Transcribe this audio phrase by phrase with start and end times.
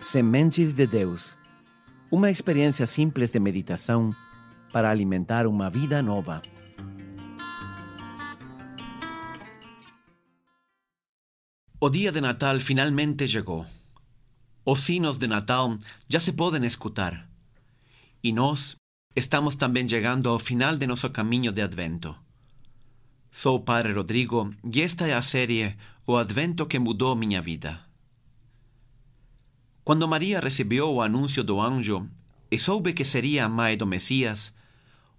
[0.00, 1.36] Sementes de Deus.
[2.10, 4.10] Uma experiência simples de meditação
[4.72, 6.40] para alimentar uma vida nova.
[11.78, 13.66] O dia de Natal finalmente chegou.
[14.64, 14.86] Os
[15.18, 15.78] de Natal
[16.08, 17.28] já se podem escutar.
[18.24, 18.76] E nós
[19.14, 22.16] estamos também chegando ao final de nosso caminho de Advento.
[23.30, 25.76] Sou Padre Rodrigo e esta é a série
[26.06, 27.89] O Advento que mudou minha vida.
[29.90, 32.08] Quando Maria recebeu o anúncio do anjo
[32.48, 33.88] e soube que seria a mãe do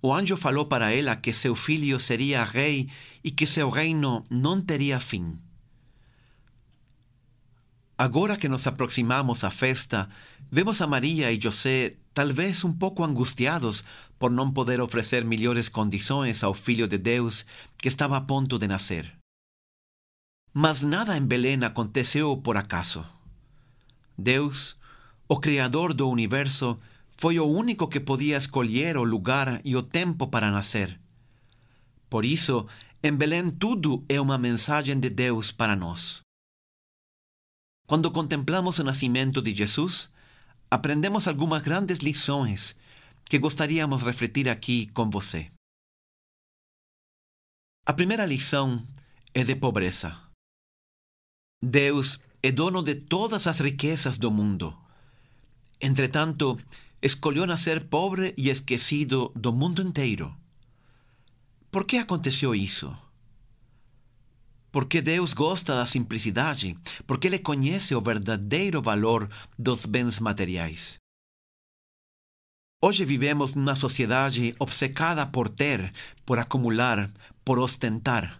[0.00, 2.88] o anjo falou para ela que seu filho seria rei
[3.24, 5.36] e que seu reino não teria fim.
[7.98, 10.08] Agora que nos aproximamos à festa,
[10.48, 13.82] vemos a Maria e José talvez um pouco angustiados
[14.20, 17.44] por não poder oferecer melhores condições ao Filho de Deus
[17.76, 19.12] que estava a ponto de nascer.
[20.54, 23.04] Mas nada em Belém aconteceu por acaso.
[24.20, 24.76] Deus,
[25.26, 26.78] o Criador do universo,
[27.16, 30.98] foi o único que podia escolher o lugar e o tempo para nascer.
[32.08, 32.66] Por isso,
[33.02, 36.20] em Belém tudo é uma mensagem de Deus para nós.
[37.86, 40.12] Quando contemplamos o nascimento de Jesus,
[40.70, 42.76] aprendemos algumas grandes lições
[43.24, 45.50] que gostaríamos de refletir aqui com você.
[47.86, 48.86] A primeira lição
[49.34, 50.16] é de pobreza.
[51.62, 54.76] Deus é dono de todas as riquezas do mundo.
[55.80, 56.58] Entretanto,
[57.02, 60.34] escolheu nascer pobre e esquecido do mundo inteiro.
[61.70, 62.96] Por que aconteceu isso?
[64.72, 70.96] Porque Deus gosta da simplicidade, porque Ele conhece o verdadeiro valor dos bens materiais.
[72.82, 75.92] Hoje vivemos numa sociedade obcecada por ter,
[76.24, 77.10] por acumular,
[77.44, 78.38] por ostentar.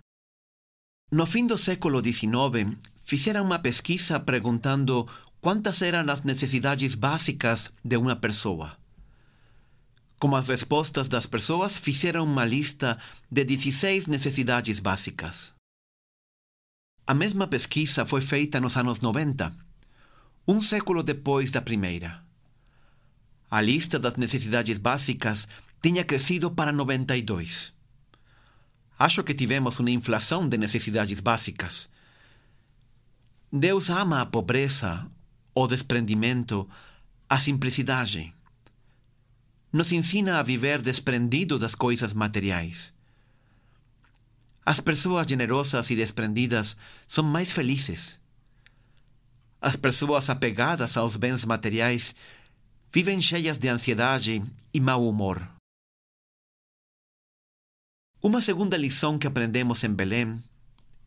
[1.12, 2.78] No fim do século XIX,
[3.10, 5.04] fizeram uma pesquisa perguntando
[5.40, 8.78] quantas eram as necessidades básicas de uma pessoa.
[10.20, 12.96] Com as respostas das pessoas, fizeram uma lista
[13.28, 15.52] de 16 necessidades básicas.
[17.04, 19.52] A mesma pesquisa foi feita nos anos 90,
[20.46, 22.22] um século depois da primeira.
[23.50, 25.48] A lista das necessidades básicas
[25.82, 27.72] tinha crescido para 92.
[28.96, 31.90] Acho que tivemos uma inflação de necessidades básicas.
[33.52, 35.10] Deus ama a pobreza,
[35.52, 36.68] o desprendimento,
[37.28, 38.32] a simplicidade.
[39.72, 42.94] Nos ensina a viver desprendido das coisas materiais.
[44.64, 46.76] As pessoas generosas e desprendidas
[47.08, 48.20] são mais felizes.
[49.60, 52.14] As pessoas apegadas aos bens materiais
[52.92, 55.44] vivem cheias de ansiedade e mau humor.
[58.22, 60.40] Uma segunda lição que aprendemos em Belém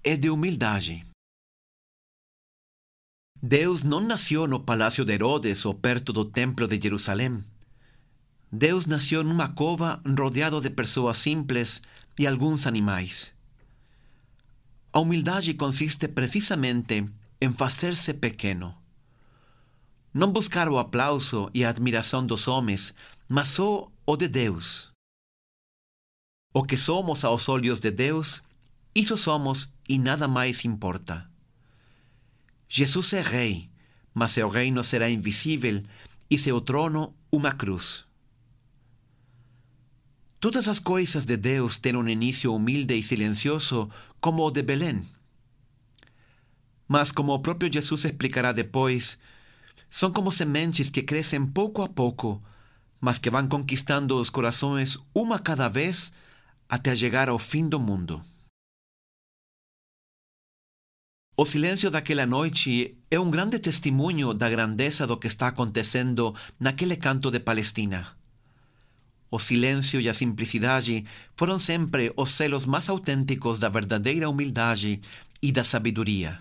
[0.03, 1.12] é de humildade.
[3.45, 7.43] Deus não nasceu no palácio de Herodes ou perto do templo de Jerusalém.
[8.49, 11.81] Deus nasceu numa cova rodeado de pessoas simples
[12.17, 13.35] e alguns animais.
[14.93, 17.05] A humildade consiste precisamente
[17.41, 18.73] em fazer-se pequeno.
[20.13, 22.93] Não buscar o aplauso e a admiração dos homens,
[23.27, 24.89] mas só o de Deus.
[26.53, 28.41] O que somos aos olhos de Deus,
[28.95, 31.32] isso somos e nada mais importa.
[32.75, 33.69] Jesus é rei,
[34.15, 35.83] mas seu reino será invisível
[36.27, 38.03] e seu trono uma cruz.
[40.39, 45.07] Todas as coisas de Deus têm um início humilde e silencioso, como o de Belém.
[46.87, 49.19] Mas, como o próprio Jesus explicará depois,
[49.87, 52.41] são como sementes que crescem pouco a pouco,
[52.99, 56.11] mas que vão conquistando os corações uma cada vez
[56.67, 58.25] até chegar ao fim do mundo.
[61.35, 66.95] O silêncio daquela noite é um grande testemunho da grandeza do que está acontecendo naquele
[66.95, 68.15] canto de Palestina.
[69.31, 71.03] O silêncio e a simplicidade
[71.35, 75.01] foram sempre os selos mais autênticos da verdadeira humildade
[75.41, 76.39] e da sabedoria.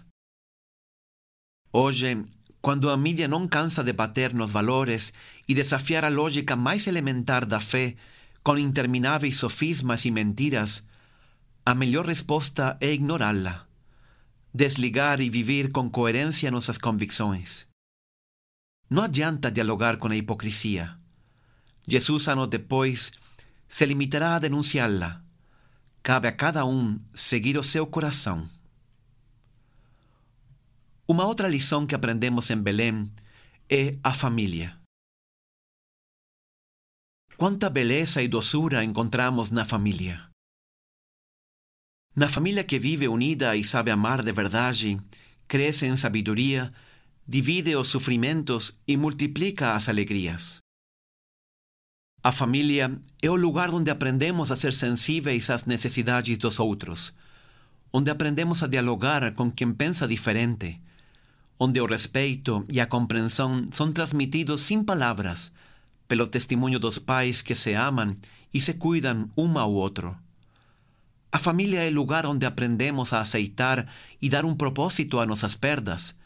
[1.73, 2.23] Hoje,
[2.61, 5.15] quando a mídia não cansa de bater nos valores
[5.49, 7.97] e desafiar a lógica mais elementar da fé
[8.45, 10.87] com intermináveis sofismas e mentiras,
[11.65, 13.67] a melhor resposta é ignorá-la,
[14.55, 17.67] desligar e viver com coerência nossas convicções.
[18.89, 20.99] Não adianta dialogar com a hipocrisia.
[21.89, 23.13] Jesus, anos depois,
[23.67, 25.23] se limitará a denunciá-la.
[26.03, 28.49] Cabe a cada um seguir o seu coração.
[31.09, 33.11] Uma outra lição que aprendemos em Belém
[33.69, 34.79] é a família.
[37.37, 40.32] Quanta beleza e doçura encontramos na família.
[42.15, 45.01] Na família que vive unida e sabe amar de verdade,
[45.49, 46.71] cresce em sabedoria,
[47.27, 50.59] divide os sofrimentos e multiplica as alegrias.
[52.23, 57.15] A família é o lugar onde aprendemos a ser sensíveis às necessidades dos outros,
[57.91, 60.79] onde aprendemos a dialogar com quem pensa diferente,
[61.59, 65.51] onde o respeito e a compreensão são transmitidos sem palavras,
[66.07, 68.15] pelo testemunho dos pais que se amam
[68.53, 70.15] e se cuidam um ao outro.
[71.35, 73.89] A família é o lugar onde aprendemos a aceitar
[74.21, 76.21] e dar um propósito a nossas perdas,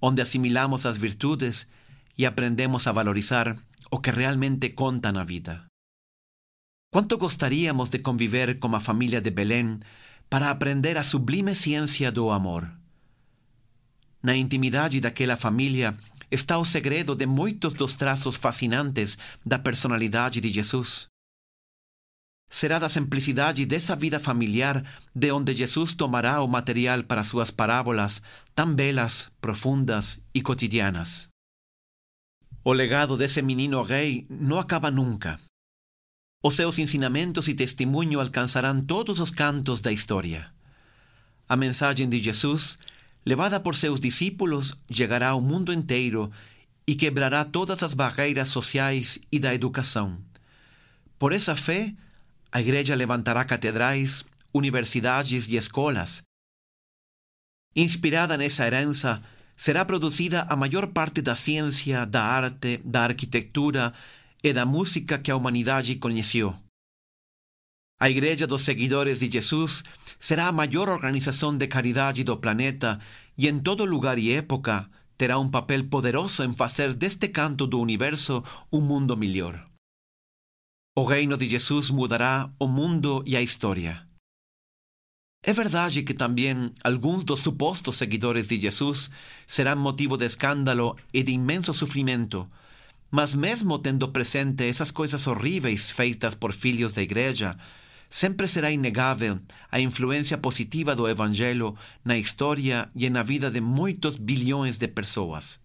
[0.00, 1.68] onde assimilamos as virtudes
[2.16, 3.54] e aprendemos a valorizar
[3.90, 5.66] o que realmente conta na vida.
[6.90, 9.78] Quanto gostaríamos de conviver com a família de Belém
[10.30, 12.66] para aprender a sublime ciência do amor?
[14.22, 15.96] Na intimidade daquela família
[16.30, 21.10] está o segredo de muitos dos traços fascinantes da personalidade de Jesus.
[22.52, 28.20] Será da simplicidade dessa vida familiar de onde Jesus tomará o material para suas parábolas
[28.56, 31.28] tão belas, profundas e cotidianas.
[32.64, 35.38] O legado desse menino rei não acaba nunca.
[36.42, 40.50] Os seus ensinamentos e testemunho alcançarão todos os cantos da história.
[41.48, 42.78] A mensagem de Jesus,
[43.24, 46.32] levada por seus discípulos, chegará ao mundo inteiro
[46.86, 50.18] e quebrará todas as barreiras sociais e da educação.
[51.16, 51.94] Por essa fé,
[52.52, 56.22] a Igreja levantará catedrais, universidades e escolas.
[57.74, 59.22] Inspirada nessa herança,
[59.56, 63.92] será producida a maior parte da ciência, da arte, da arquitetura
[64.42, 66.56] e da música que a humanidade conheceu.
[68.00, 69.84] A Igreja dos Seguidores de Jesus
[70.18, 72.98] será a maior organização de caridade do planeta
[73.36, 74.88] e em todo lugar e época
[75.18, 78.42] terá um papel poderoso em fazer deste canto do universo
[78.72, 79.69] um mundo melhor.
[80.96, 84.06] O reino de Jesus mudará o mundo e a história.
[85.42, 89.10] É verdade que também alguns dos supostos seguidores de Jesus
[89.46, 92.50] serão motivo de escândalo e de imenso sofrimento,
[93.10, 97.56] mas mesmo tendo presente essas coisas horríveis feitas por filhos da igreja,
[98.10, 99.40] sempre será inegável
[99.70, 105.60] a influência positiva do Evangelho na história e na vida de muitos bilhões de pessoas.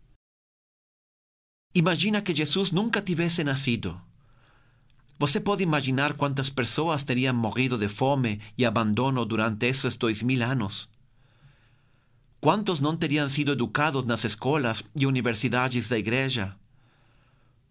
[1.73, 3.99] Imagina que Jesus nunca tivesse nascido.
[5.17, 10.43] Você pode imaginar quantas pessoas teriam morrido de fome e abandono durante esses dois mil
[10.43, 10.89] anos?
[12.41, 16.53] Quantos não teriam sido educados nas escolas e universidades da igreja?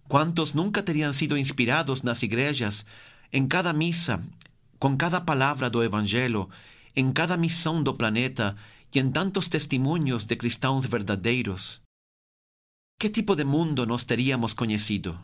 [0.08, 2.86] Quantos nunca teriam sido inspirados nas igrejas,
[3.30, 4.22] em cada missa,
[4.78, 6.48] com cada palavra do Evangelho,
[6.96, 8.56] em cada missão do planeta
[8.92, 11.80] e em tantos testemunhos de cristãos verdadeiros?
[12.98, 15.18] Que tipo de mundo nós teríamos conhecido?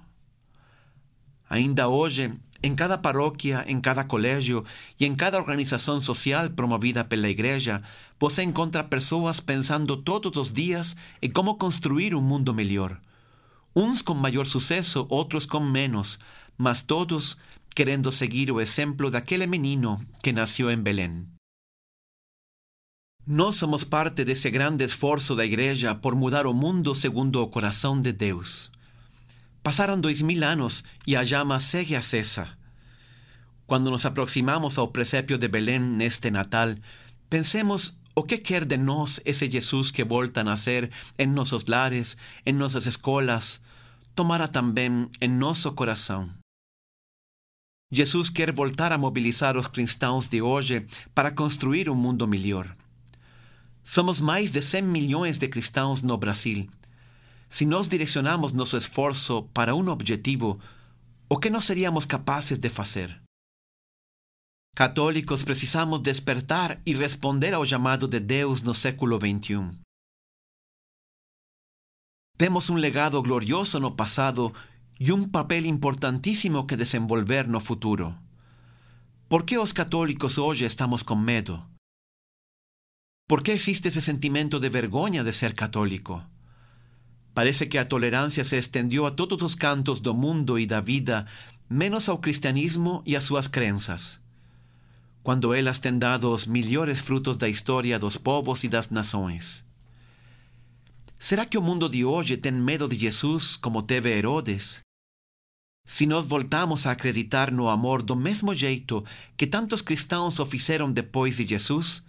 [1.50, 2.32] Ainda hoje,
[2.62, 4.64] em cada paróquia, em cada colégio
[5.00, 7.82] e em cada organização social promovida pela Igreja,
[8.20, 13.00] você encontra pessoas pensando todos os dias em como construir um mundo melhor.
[13.74, 16.20] Uns com maior sucesso, outros com menos,
[16.56, 17.36] mas todos
[17.74, 21.26] querendo seguir o exemplo daquele menino que nasceu em Belém.
[23.26, 28.00] Nós somos parte desse grande esforço da Igreja por mudar o mundo segundo o coração
[28.00, 28.70] de Deus.
[29.62, 32.48] Passaram dois mil anos e a llama segue acesa.
[33.66, 36.74] Quando nos aproximamos ao presépio de Belém neste Natal,
[37.28, 42.16] pensemos o que quer de nós esse Jesus que volta a nascer em nossos lares,
[42.44, 43.60] em nossas escolas,
[44.14, 46.30] tomara também em nosso coração.
[47.92, 52.74] Jesus quer voltar a mobilizar os cristãos de hoje para construir um mundo melhor.
[53.84, 56.68] Somos mais de 100 milhões de cristãos no Brasil
[57.50, 60.60] se nós direcionamos nosso esforço para um objetivo,
[61.28, 63.20] o que nós seríamos capazes de fazer?
[64.76, 69.76] Católicos precisamos despertar e responder ao chamado de Deus no século XXI.
[72.38, 74.54] Temos um legado glorioso no passado
[74.98, 78.16] e um papel importantíssimo que desenvolver no futuro.
[79.28, 81.60] Por que os católicos hoje estamos com medo?
[83.28, 86.24] Por que existe esse sentimento de vergonha de ser católico?
[87.40, 91.24] Parece que a tolerancia se extendió a todos los cantos do mundo y da vida,
[91.70, 94.20] menos ao cristianismo y a suas crenças.
[95.22, 99.64] Quando elas têm dado os melhores frutos da história dos povos e das nações.
[101.18, 104.82] Será que o mundo de hoje tem medo de Jesus como teve Herodes?
[105.86, 109.02] Se nós voltamos a acreditar no amor do mesmo jeito
[109.38, 112.02] que tantos cristãos o fizeram depois de Jesus,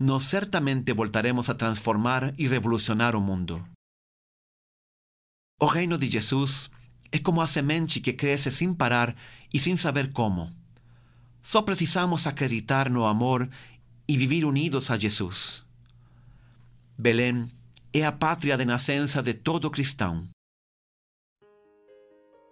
[0.00, 3.62] nós certamente voltaremos a transformar e revolucionar o mundo.
[5.64, 6.70] O reino de Jesus
[7.10, 9.16] é como a semente que cresce sem parar
[9.50, 10.52] e sem saber como.
[11.42, 13.48] Só precisamos acreditar no amor
[14.06, 15.64] e viver unidos a Jesus.
[16.98, 17.50] Belém
[17.94, 20.28] é a pátria de nascença de todo cristão.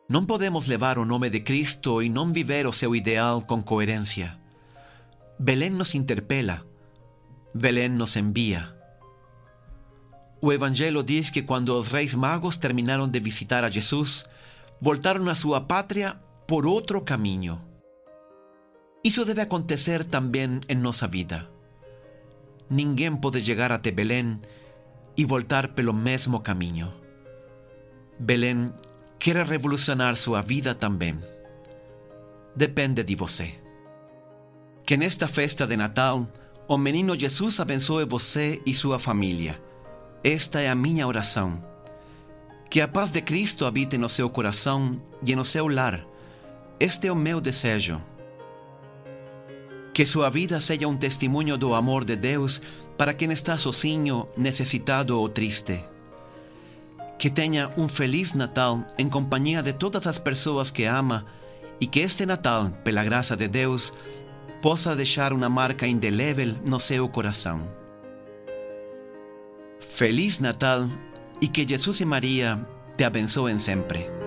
[0.09, 4.41] Não podemos levar o nome de Cristo e não viver o seu ideal com coerência.
[5.39, 6.67] Belém nos interpela,
[7.55, 8.82] Belém nos envia.
[10.45, 14.25] O Evangelho diz que quando os reis magos terminaram de visitar a Jesus,
[14.81, 17.63] voltaram a sua pátria por outro caminho.
[19.05, 21.49] Isso deve acontecer também em nossa vida.
[22.69, 24.41] Ninguém pode chegar até Belém
[25.17, 26.93] e voltar pelo mesmo caminho.
[28.19, 28.73] Belém
[29.21, 31.17] quer revolucionar sua vida também.
[32.57, 33.55] Depende de você.
[34.85, 36.27] Que nesta festa de Natal,
[36.67, 39.71] o menino Jesus abençoe você e sua família.
[40.25, 41.61] Esta é a minha oração.
[42.71, 46.07] Que a paz de Cristo habite no seu coração e no seu lar.
[46.79, 48.01] Este é o meu desejo.
[49.93, 52.63] Que sua vida seja um testemunho do amor de Deus
[52.97, 55.83] para quem está sozinho, necessitado ou triste.
[57.19, 61.27] Que tenha um feliz Natal em companhia de todas as pessoas que ama
[61.81, 63.93] e que este Natal, pela graça de Deus,
[64.63, 67.82] possa deixar uma marca indelével no seu coração.
[69.93, 70.89] Feliz Natal
[71.39, 72.59] e que Jesus e Maria
[72.97, 74.22] te abençoem sempre.